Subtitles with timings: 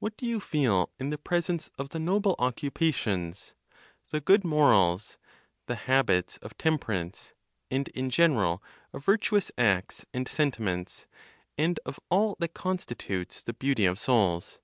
[0.00, 3.54] What do you feel in presence of the noble occupations,
[4.10, 5.16] the good morals,
[5.64, 7.32] the habits of temperance,
[7.70, 11.06] and in general of virtuous acts and sentiments,
[11.56, 14.60] and of all that constitutes the beauty of souls?